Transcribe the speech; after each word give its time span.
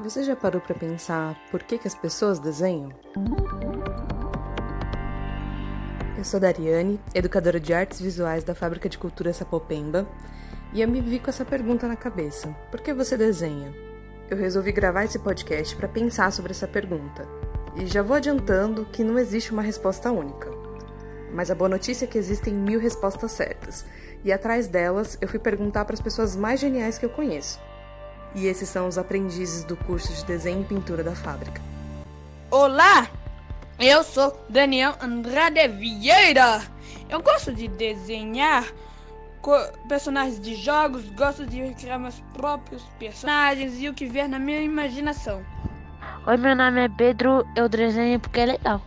Você 0.00 0.22
já 0.22 0.36
parou 0.36 0.60
para 0.60 0.76
pensar 0.76 1.36
por 1.50 1.60
que, 1.60 1.76
que 1.76 1.88
as 1.88 1.94
pessoas 1.94 2.38
desenham? 2.38 2.92
Eu 6.16 6.22
sou 6.22 6.38
Dariane, 6.38 7.00
educadora 7.12 7.58
de 7.58 7.74
artes 7.74 8.00
visuais 8.00 8.44
da 8.44 8.54
Fábrica 8.54 8.88
de 8.88 8.96
Cultura 8.96 9.32
Sapopemba, 9.32 10.06
e 10.72 10.82
eu 10.82 10.88
me 10.88 11.00
vi 11.00 11.18
com 11.18 11.28
essa 11.28 11.44
pergunta 11.44 11.88
na 11.88 11.96
cabeça: 11.96 12.48
por 12.70 12.80
que 12.80 12.94
você 12.94 13.16
desenha? 13.16 13.74
Eu 14.30 14.36
resolvi 14.36 14.70
gravar 14.70 15.04
esse 15.04 15.18
podcast 15.18 15.74
para 15.74 15.88
pensar 15.88 16.30
sobre 16.30 16.52
essa 16.52 16.68
pergunta. 16.68 17.26
E 17.74 17.84
já 17.84 18.00
vou 18.00 18.16
adiantando 18.16 18.84
que 18.86 19.02
não 19.02 19.18
existe 19.18 19.50
uma 19.50 19.62
resposta 19.62 20.12
única. 20.12 20.48
Mas 21.32 21.50
a 21.50 21.56
boa 21.56 21.68
notícia 21.68 22.04
é 22.04 22.08
que 22.08 22.18
existem 22.18 22.54
mil 22.54 22.78
respostas 22.78 23.32
certas, 23.32 23.84
e 24.24 24.32
atrás 24.32 24.68
delas 24.68 25.18
eu 25.20 25.26
fui 25.26 25.40
perguntar 25.40 25.84
para 25.84 25.94
as 25.94 26.00
pessoas 26.00 26.36
mais 26.36 26.60
geniais 26.60 26.98
que 26.98 27.04
eu 27.04 27.10
conheço. 27.10 27.58
E 28.34 28.46
esses 28.46 28.68
são 28.68 28.86
os 28.86 28.98
aprendizes 28.98 29.64
do 29.64 29.76
curso 29.76 30.12
de 30.12 30.24
desenho 30.24 30.60
e 30.60 30.64
pintura 30.64 31.02
da 31.02 31.14
fábrica. 31.14 31.60
Olá, 32.50 33.08
eu 33.78 34.02
sou 34.02 34.38
Daniel 34.48 34.94
Andrade 35.00 35.66
Vieira. 35.68 36.62
Eu 37.08 37.22
gosto 37.22 37.52
de 37.52 37.68
desenhar 37.68 38.64
personagens 39.88 40.40
de 40.40 40.54
jogos, 40.54 41.04
gosto 41.16 41.46
de 41.46 41.74
criar 41.74 41.98
meus 41.98 42.20
próprios 42.34 42.82
personagens 42.98 43.80
e 43.80 43.88
o 43.88 43.94
que 43.94 44.04
vier 44.04 44.28
na 44.28 44.38
minha 44.38 44.60
imaginação. 44.60 45.42
Oi, 46.26 46.36
meu 46.36 46.54
nome 46.54 46.84
é 46.84 46.88
Pedro, 46.88 47.46
eu 47.56 47.68
desenho 47.68 48.20
porque 48.20 48.40
é 48.40 48.46
legal. 48.46 48.82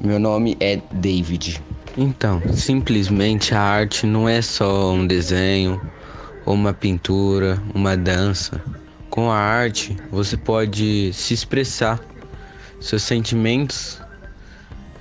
Meu 0.00 0.18
nome 0.18 0.56
é 0.60 0.80
David. 0.92 1.62
Então, 1.96 2.42
simplesmente 2.52 3.54
a 3.54 3.60
arte 3.60 4.06
não 4.06 4.28
é 4.28 4.42
só 4.42 4.90
um 4.90 5.06
desenho, 5.06 5.80
ou 6.46 6.54
uma 6.54 6.72
pintura, 6.72 7.60
uma 7.74 7.96
dança. 7.96 8.62
Com 9.10 9.30
a 9.30 9.36
arte, 9.36 9.96
você 10.10 10.36
pode 10.36 11.12
se 11.12 11.34
expressar 11.34 12.00
seus 12.80 13.02
sentimentos 13.02 14.00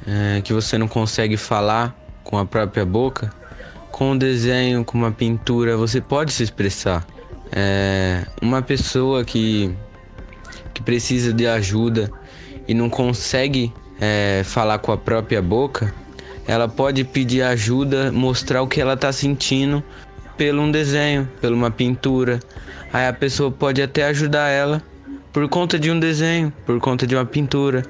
é, 0.07 0.41
que 0.41 0.51
você 0.51 0.77
não 0.77 0.87
consegue 0.87 1.37
falar 1.37 1.95
com 2.23 2.37
a 2.37 2.45
própria 2.45 2.85
boca. 2.85 3.31
Com 3.91 4.11
o 4.11 4.17
desenho, 4.17 4.83
com 4.83 4.97
uma 4.97 5.11
pintura, 5.11 5.77
você 5.77 6.01
pode 6.01 6.33
se 6.33 6.43
expressar. 6.43 7.05
É, 7.51 8.25
uma 8.41 8.61
pessoa 8.61 9.23
que, 9.23 9.73
que 10.73 10.81
precisa 10.81 11.31
de 11.31 11.45
ajuda 11.47 12.11
e 12.67 12.73
não 12.73 12.89
consegue 12.89 13.71
é, 14.01 14.41
falar 14.43 14.79
com 14.79 14.91
a 14.91 14.97
própria 14.97 15.41
boca, 15.41 15.93
ela 16.47 16.67
pode 16.67 17.03
pedir 17.03 17.41
ajuda, 17.41 18.11
mostrar 18.11 18.61
o 18.61 18.67
que 18.67 18.81
ela 18.81 18.93
está 18.93 19.11
sentindo 19.11 19.83
pelo 20.37 20.61
um 20.61 20.71
desenho, 20.71 21.29
pela 21.41 21.55
uma 21.55 21.71
pintura. 21.71 22.39
Aí 22.91 23.07
a 23.07 23.13
pessoa 23.13 23.51
pode 23.51 23.81
até 23.81 24.05
ajudar 24.05 24.49
ela 24.49 24.81
por 25.33 25.49
conta 25.49 25.77
de 25.77 25.91
um 25.91 25.99
desenho, 25.99 26.51
por 26.65 26.79
conta 26.79 27.05
de 27.05 27.15
uma 27.15 27.25
pintura. 27.25 27.83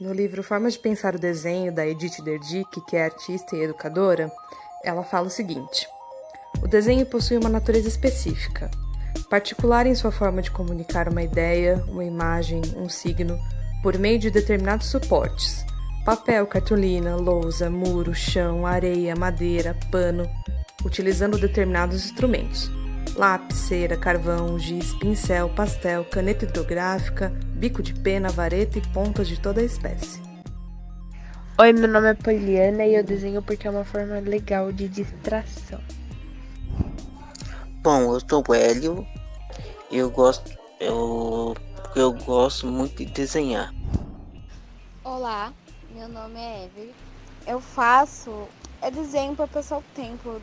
No 0.00 0.12
livro 0.12 0.42
Formas 0.42 0.72
de 0.72 0.80
Pensar 0.80 1.14
o 1.14 1.18
Desenho, 1.20 1.72
da 1.72 1.86
Edith 1.86 2.20
Derdick, 2.22 2.80
que 2.86 2.96
é 2.96 3.04
artista 3.04 3.54
e 3.54 3.62
educadora, 3.62 4.30
ela 4.84 5.04
fala 5.04 5.28
o 5.28 5.30
seguinte: 5.30 5.86
O 6.62 6.66
desenho 6.66 7.06
possui 7.06 7.36
uma 7.36 7.48
natureza 7.48 7.88
específica, 7.88 8.70
particular 9.30 9.86
em 9.86 9.94
sua 9.94 10.10
forma 10.10 10.42
de 10.42 10.50
comunicar 10.50 11.08
uma 11.08 11.22
ideia, 11.22 11.82
uma 11.88 12.04
imagem, 12.04 12.60
um 12.76 12.88
signo, 12.88 13.38
por 13.82 13.96
meio 13.96 14.18
de 14.18 14.30
determinados 14.30 14.88
suportes: 14.88 15.64
papel, 16.04 16.46
cartolina, 16.46 17.14
lousa, 17.14 17.70
muro, 17.70 18.14
chão, 18.14 18.66
areia, 18.66 19.14
madeira, 19.14 19.76
pano, 19.90 20.28
utilizando 20.84 21.38
determinados 21.38 22.04
instrumentos: 22.04 22.70
lápis, 23.14 23.58
cera, 23.58 23.96
carvão, 23.96 24.58
giz, 24.58 24.94
pincel, 24.94 25.48
pastel, 25.50 26.04
caneta 26.04 26.44
hidrográfica, 26.44 27.30
bico 27.56 27.82
de 27.82 27.94
pena, 27.94 28.30
vareta 28.30 28.78
e 28.78 28.88
pontas 28.88 29.28
de 29.28 29.38
toda 29.38 29.60
a 29.60 29.64
espécie. 29.64 30.22
Oi, 31.58 31.72
meu 31.72 31.86
nome 31.86 32.10
é 32.10 32.14
Poliana 32.14 32.84
e 32.84 32.96
eu 32.96 33.04
desenho 33.04 33.40
porque 33.40 33.68
é 33.68 33.70
uma 33.70 33.84
forma 33.84 34.18
legal 34.18 34.72
de 34.72 34.88
distração. 34.88 35.80
Bom, 37.82 38.14
eu 38.14 38.20
sou 38.28 38.42
o 38.48 38.54
Hélio. 38.54 39.06
Eu 39.92 40.10
gosto. 40.10 40.50
Eu, 40.80 41.54
eu 41.94 42.12
gosto 42.12 42.66
muito 42.66 42.96
de 42.96 43.12
desenhar. 43.12 43.72
Olá, 45.04 45.52
meu 45.94 46.08
nome 46.08 46.40
é 46.40 46.64
Evelyn. 46.64 46.92
Eu 47.46 47.60
faço 47.60 48.48
é 48.84 48.90
desenho 48.90 49.34
para 49.34 49.46
passar 49.46 49.78
o 49.78 49.84
tempo 49.94 50.40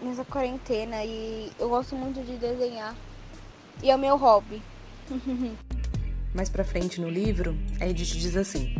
nessa 0.00 0.24
quarentena 0.24 1.04
e 1.04 1.52
eu 1.58 1.68
gosto 1.68 1.94
muito 1.94 2.24
de 2.24 2.36
desenhar. 2.36 2.94
E 3.82 3.90
é 3.90 3.96
o 3.96 3.98
meu 3.98 4.16
hobby. 4.16 4.62
Mais 6.34 6.48
pra 6.48 6.64
frente 6.64 7.00
no 7.00 7.08
livro, 7.08 7.56
a 7.80 7.88
Edith 7.88 8.16
diz 8.16 8.36
assim: 8.36 8.74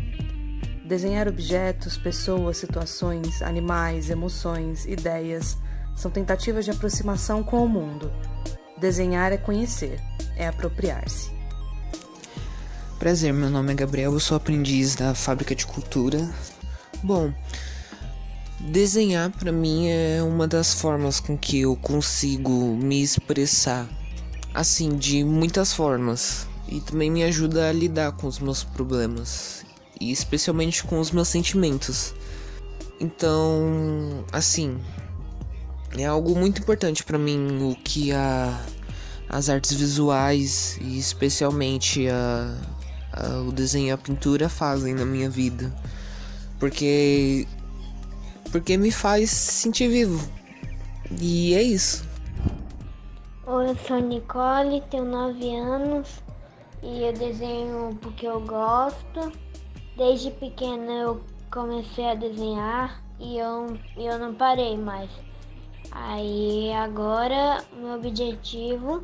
Desenhar 0.85 1.27
objetos, 1.27 1.97
pessoas, 1.97 2.57
situações, 2.57 3.41
animais, 3.41 4.09
emoções, 4.09 4.85
ideias 4.85 5.57
são 5.95 6.09
tentativas 6.09 6.65
de 6.65 6.71
aproximação 6.71 7.43
com 7.43 7.63
o 7.63 7.69
mundo. 7.69 8.11
Desenhar 8.77 9.31
é 9.31 9.37
conhecer, 9.37 9.99
é 10.35 10.47
apropriar-se. 10.47 11.31
Prazer, 12.97 13.33
meu 13.33 13.49
nome 13.49 13.71
é 13.71 13.75
Gabriel, 13.75 14.13
eu 14.13 14.19
sou 14.19 14.37
aprendiz 14.37 14.95
da 14.95 15.15
Fábrica 15.15 15.55
de 15.55 15.65
Cultura. 15.65 16.19
Bom, 17.03 17.33
Desenhar 18.69 19.31
para 19.31 19.51
mim 19.51 19.87
é 19.87 20.21
uma 20.23 20.47
das 20.47 20.73
formas 20.73 21.19
com 21.19 21.37
que 21.37 21.61
eu 21.61 21.75
consigo 21.75 22.77
me 22.77 23.01
expressar, 23.01 23.89
assim, 24.53 24.95
de 24.95 25.23
muitas 25.23 25.73
formas, 25.73 26.47
e 26.67 26.79
também 26.79 27.09
me 27.09 27.23
ajuda 27.23 27.69
a 27.69 27.73
lidar 27.73 28.11
com 28.13 28.27
os 28.27 28.39
meus 28.39 28.63
problemas, 28.63 29.65
e 29.99 30.11
especialmente 30.11 30.83
com 30.83 30.99
os 30.99 31.11
meus 31.11 31.27
sentimentos. 31.27 32.13
Então, 32.99 34.23
assim, 34.31 34.79
é 35.97 36.05
algo 36.05 36.37
muito 36.37 36.61
importante 36.61 37.03
para 37.03 37.17
mim 37.17 37.57
o 37.63 37.75
que 37.75 38.11
a, 38.13 38.63
as 39.27 39.49
artes 39.49 39.73
visuais 39.73 40.77
e 40.79 40.99
especialmente 40.99 42.07
a, 42.07 42.57
a, 43.11 43.37
o 43.39 43.51
desenho 43.51 43.87
e 43.87 43.91
a 43.91 43.97
pintura 43.97 44.47
fazem 44.47 44.93
na 44.93 45.03
minha 45.03 45.29
vida. 45.29 45.75
Porque 46.59 47.47
porque 48.51 48.77
me 48.77 48.91
faz 48.91 49.29
sentir 49.29 49.87
vivo. 49.87 50.19
E 51.19 51.53
é 51.53 51.61
isso. 51.61 52.05
Oi, 53.47 53.69
eu 53.69 53.75
sou 53.75 53.99
Nicole, 53.99 54.81
tenho 54.89 55.05
9 55.05 55.55
anos 55.55 56.21
e 56.83 57.03
eu 57.03 57.13
desenho 57.13 57.97
porque 58.01 58.27
eu 58.27 58.39
gosto. 58.41 59.31
Desde 59.97 60.31
pequena 60.31 60.91
eu 60.91 61.21
comecei 61.51 62.05
a 62.05 62.15
desenhar 62.15 63.03
e 63.19 63.37
eu, 63.37 63.77
eu 63.97 64.19
não 64.19 64.33
parei 64.33 64.77
mais. 64.77 65.09
Aí 65.91 66.71
agora 66.73 67.63
meu 67.75 67.95
objetivo 67.95 69.03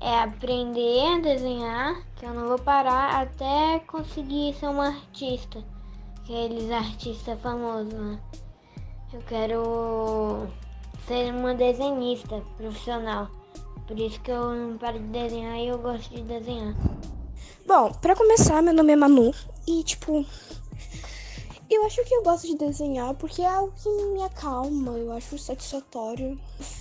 é 0.00 0.20
aprender 0.20 1.06
a 1.06 1.18
desenhar, 1.20 2.02
que 2.16 2.26
eu 2.26 2.34
não 2.34 2.48
vou 2.48 2.58
parar 2.58 3.22
até 3.22 3.78
conseguir 3.86 4.54
ser 4.54 4.66
uma 4.66 4.88
artista. 4.88 5.62
Aqueles 6.22 6.70
artistas 6.70 7.40
famosos, 7.40 7.92
né? 7.92 8.18
Eu 9.12 9.20
quero 9.28 10.48
ser 11.06 11.34
uma 11.34 11.54
desenhista 11.54 12.42
profissional. 12.56 13.28
Por 13.86 13.98
isso 13.98 14.18
que 14.20 14.30
eu 14.30 14.54
não 14.54 14.78
paro 14.78 14.98
de 14.98 15.08
desenhar 15.08 15.58
e 15.58 15.68
eu 15.68 15.78
gosto 15.78 16.14
de 16.14 16.22
desenhar. 16.22 16.74
Bom, 17.66 17.92
para 17.92 18.16
começar, 18.16 18.62
meu 18.62 18.72
nome 18.72 18.92
é 18.92 18.96
Manu 18.96 19.34
e 19.66 19.84
tipo 19.84 20.24
eu 21.74 21.84
acho 21.86 22.04
que 22.04 22.14
eu 22.14 22.22
gosto 22.22 22.46
de 22.46 22.56
desenhar 22.56 23.14
porque 23.14 23.42
é 23.42 23.46
algo 23.46 23.72
que 23.82 23.88
me 23.88 24.22
acalma, 24.22 24.92
eu 24.92 25.12
acho 25.12 25.38
satisfatório. 25.38 26.38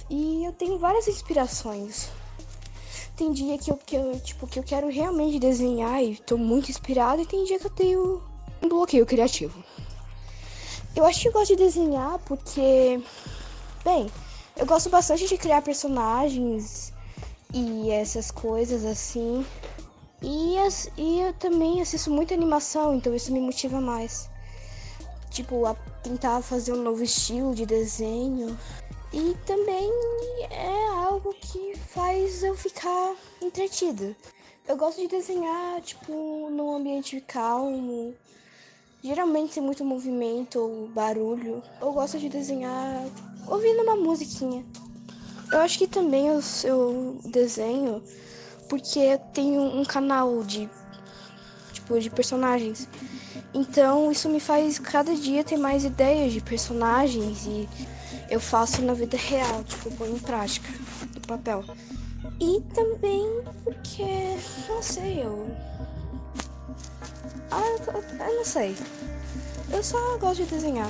E 0.09 0.43
eu 0.45 0.53
tenho 0.53 0.77
várias 0.77 1.07
inspirações. 1.07 2.09
Tem 3.15 3.31
dia 3.31 3.57
que 3.57 3.71
eu, 3.71 3.77
que 3.77 3.95
eu, 3.95 4.19
tipo, 4.19 4.47
que 4.47 4.59
eu 4.59 4.63
quero 4.63 4.89
realmente 4.89 5.39
desenhar 5.39 6.03
e 6.03 6.15
tô 6.15 6.37
muito 6.37 6.69
inspirada, 6.69 7.21
e 7.21 7.25
tem 7.25 7.43
dia 7.43 7.59
que 7.59 7.67
eu 7.67 7.71
tenho 7.71 8.21
um 8.61 8.67
bloqueio 8.67 9.05
criativo. 9.05 9.63
Eu 10.95 11.05
acho 11.05 11.21
que 11.21 11.27
eu 11.29 11.31
gosto 11.31 11.55
de 11.55 11.63
desenhar 11.63 12.19
porque, 12.19 13.01
bem, 13.83 14.11
eu 14.57 14.65
gosto 14.65 14.89
bastante 14.89 15.25
de 15.25 15.37
criar 15.37 15.61
personagens 15.61 16.91
e 17.53 17.89
essas 17.89 18.29
coisas 18.29 18.83
assim. 18.83 19.45
E, 20.21 20.57
as, 20.59 20.89
e 20.97 21.21
eu 21.21 21.33
também 21.33 21.81
assisto 21.81 22.11
muita 22.11 22.33
animação, 22.33 22.93
então 22.93 23.15
isso 23.15 23.31
me 23.31 23.39
motiva 23.39 23.79
mais. 23.79 24.29
Tipo, 25.29 25.65
a 25.65 25.75
tentar 26.03 26.41
fazer 26.41 26.73
um 26.73 26.83
novo 26.83 27.03
estilo 27.03 27.55
de 27.55 27.65
desenho. 27.65 28.57
E 29.13 29.35
também 29.45 29.89
é 30.49 30.87
algo 30.89 31.33
que 31.33 31.75
faz 31.77 32.43
eu 32.43 32.55
ficar 32.55 33.15
entretida. 33.41 34.15
Eu 34.67 34.75
gosto 34.77 35.01
de 35.01 35.07
desenhar, 35.07 35.81
tipo, 35.81 36.11
num 36.49 36.75
ambiente 36.75 37.19
calmo, 37.21 38.13
Geralmente 39.03 39.55
tem 39.55 39.63
muito 39.63 39.83
movimento 39.83 40.59
ou 40.59 40.87
barulho. 40.87 41.63
Eu 41.81 41.91
gosto 41.91 42.19
de 42.19 42.29
desenhar 42.29 43.03
ouvindo 43.47 43.81
uma 43.81 43.95
musiquinha. 43.95 44.63
Eu 45.51 45.59
acho 45.59 45.79
que 45.79 45.87
também 45.87 46.27
eu, 46.27 46.39
eu 46.63 47.19
desenho 47.25 48.01
porque 48.69 49.19
tenho 49.33 49.61
um 49.61 49.83
canal 49.83 50.43
de 50.43 50.69
tipo 51.73 51.99
de 51.99 52.09
personagens. 52.09 52.87
Então 53.53 54.11
isso 54.11 54.29
me 54.29 54.39
faz 54.39 54.79
cada 54.79 55.13
dia 55.15 55.43
ter 55.43 55.57
mais 55.57 55.83
ideias 55.83 56.31
de 56.31 56.39
personagens 56.39 57.45
e 57.45 57.67
eu 58.29 58.39
faço 58.39 58.81
na 58.81 58.93
vida 58.93 59.17
real, 59.17 59.63
tipo, 59.63 59.91
põe 59.95 60.09
em 60.09 60.19
prática 60.19 60.69
no 61.13 61.21
papel. 61.21 61.65
E 62.39 62.61
também 62.73 63.43
porque, 63.63 64.37
não 64.69 64.81
sei, 64.81 65.23
eu. 65.23 65.49
Ah, 67.51 67.61
eu, 67.87 68.27
eu 68.27 68.35
não 68.35 68.45
sei. 68.45 68.75
Eu 69.71 69.83
só 69.83 70.17
gosto 70.17 70.43
de 70.43 70.49
desenhar. 70.49 70.89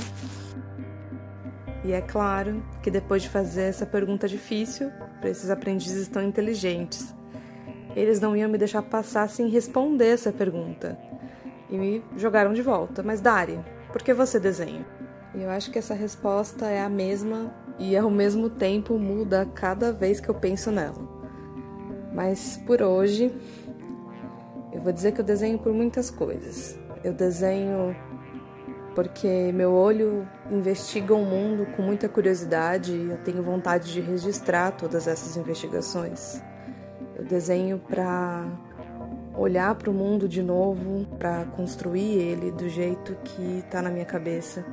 E 1.84 1.94
é 1.94 2.02
claro 2.02 2.64
que 2.84 2.92
depois 2.92 3.24
de 3.24 3.30
fazer 3.30 3.64
essa 3.64 3.86
pergunta 3.86 4.28
difícil 4.28 4.92
para 5.20 5.30
esses 5.30 5.50
aprendizes 5.50 6.08
tão 6.08 6.22
inteligentes, 6.22 7.14
eles 7.96 8.20
não 8.20 8.38
iam 8.38 8.50
me 8.50 8.58
deixar 8.58 8.84
passar 8.84 9.28
sem 9.30 9.50
responder 9.50 10.08
essa 10.08 10.32
pergunta. 10.32 10.98
E 11.70 11.78
me 11.78 12.04
jogaram 12.18 12.54
de 12.54 12.62
volta. 12.62 13.02
Mas 13.02 13.20
Dari, 13.20 13.60
por 13.92 14.04
que 14.04 14.14
você 14.14 14.40
desenha? 14.40 14.86
E 15.34 15.42
eu 15.42 15.50
acho 15.50 15.72
que 15.72 15.80
essa 15.80 15.94
resposta 15.94 16.68
é 16.68 16.82
a 16.82 16.90
mesma 16.90 17.54
e 17.80 17.98
ao 17.98 18.12
mesmo 18.12 18.50
tempo 18.50 19.00
muda 19.00 19.50
cada 19.56 19.92
vez 19.92 20.20
que 20.20 20.30
eu 20.30 20.36
penso 20.36 20.70
nela. 20.72 21.10
Mas 22.14 22.62
por 22.66 22.82
hoje, 22.82 23.34
eu 24.82 24.86
vou 24.86 24.92
dizer 24.92 25.12
que 25.12 25.22
eu 25.22 25.26
desenho 25.26 25.60
por 25.60 25.72
muitas 25.72 26.10
coisas. 26.10 26.76
Eu 27.04 27.14
desenho 27.14 27.96
porque 28.96 29.52
meu 29.54 29.72
olho 29.72 30.28
investiga 30.50 31.14
o 31.14 31.24
mundo 31.24 31.68
com 31.76 31.84
muita 31.84 32.10
curiosidade 32.10 32.92
e 32.92 33.12
eu 33.12 33.18
tenho 33.18 33.44
vontade 33.44 33.94
de 33.94 34.02
registrar 34.02 34.72
todas 34.72 35.08
essas 35.08 35.38
investigações. 35.38 36.42
Eu 37.16 37.24
desenho 37.24 37.78
para 37.78 38.44
olhar 39.36 39.76
para 39.76 39.92
o 39.92 39.94
mundo 39.94 40.28
de 40.28 40.42
novo, 40.42 41.06
para 41.20 41.46
construir 41.56 42.18
ele 42.18 42.52
do 42.52 42.68
jeito 42.68 43.16
que 43.24 43.60
está 43.60 43.84
na 43.84 43.92
minha 43.92 44.06
cabeça, 44.06 44.66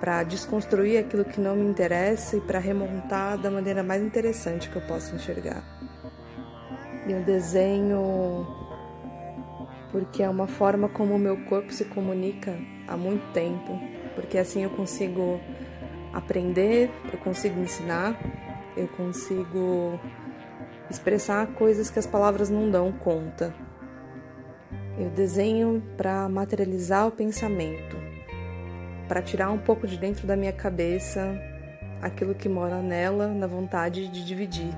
para 0.00 0.22
desconstruir 0.22 0.98
aquilo 0.98 1.24
que 1.24 1.40
não 1.40 1.56
me 1.56 1.64
interessa 1.64 2.36
e 2.36 2.42
para 2.42 2.58
remontar 2.58 3.38
da 3.38 3.50
maneira 3.50 3.82
mais 3.82 4.02
interessante 4.02 4.68
que 4.68 4.76
eu 4.76 4.82
posso 4.82 5.14
enxergar. 5.14 5.64
Eu 7.08 7.22
desenho 7.24 8.68
porque 9.90 10.22
é 10.22 10.28
uma 10.28 10.46
forma 10.46 10.88
como 10.88 11.14
o 11.14 11.18
meu 11.18 11.36
corpo 11.44 11.72
se 11.72 11.84
comunica 11.84 12.56
há 12.86 12.96
muito 12.96 13.32
tempo, 13.32 13.78
porque 14.14 14.38
assim 14.38 14.62
eu 14.62 14.70
consigo 14.70 15.40
aprender, 16.12 16.90
eu 17.12 17.18
consigo 17.18 17.60
ensinar, 17.60 18.18
eu 18.76 18.88
consigo 18.88 19.98
expressar 20.88 21.46
coisas 21.48 21.90
que 21.90 21.98
as 21.98 22.06
palavras 22.06 22.50
não 22.50 22.70
dão 22.70 22.92
conta. 22.92 23.54
Eu 24.98 25.08
desenho 25.10 25.82
para 25.96 26.28
materializar 26.28 27.06
o 27.06 27.10
pensamento, 27.10 27.96
para 29.08 29.22
tirar 29.22 29.50
um 29.50 29.58
pouco 29.58 29.86
de 29.86 29.96
dentro 29.96 30.26
da 30.26 30.36
minha 30.36 30.52
cabeça 30.52 31.40
aquilo 32.02 32.34
que 32.34 32.48
mora 32.48 32.80
nela 32.80 33.28
na 33.28 33.46
vontade 33.46 34.08
de 34.08 34.24
dividir 34.24 34.72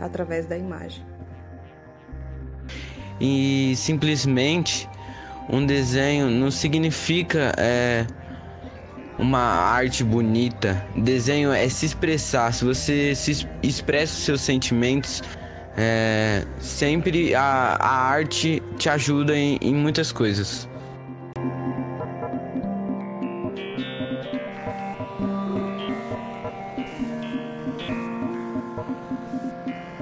através 0.00 0.46
da 0.46 0.56
imagem. 0.56 1.13
E 3.20 3.74
simplesmente 3.76 4.88
um 5.48 5.64
desenho 5.64 6.30
não 6.30 6.50
significa 6.50 7.52
é, 7.56 8.06
uma 9.18 9.38
arte 9.38 10.02
bonita. 10.02 10.84
Desenho 10.96 11.52
é 11.52 11.68
se 11.68 11.86
expressar. 11.86 12.52
Se 12.52 12.64
você 12.64 13.14
se 13.14 13.46
expressa 13.62 14.14
os 14.14 14.24
seus 14.24 14.40
sentimentos, 14.40 15.22
é, 15.76 16.44
sempre 16.58 17.34
a, 17.34 17.76
a 17.80 18.08
arte 18.08 18.62
te 18.78 18.88
ajuda 18.88 19.36
em, 19.36 19.58
em 19.60 19.74
muitas 19.74 20.12
coisas. 20.12 20.68